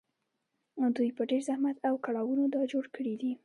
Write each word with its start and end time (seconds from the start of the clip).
دوی 0.95 1.09
په 1.17 1.23
ډېر 1.29 1.41
زحمت 1.49 1.77
او 1.89 1.95
کړاوونو 2.05 2.43
دا 2.55 2.61
جوړ 2.71 2.85
کړي 2.95 3.13
دي 3.21 3.31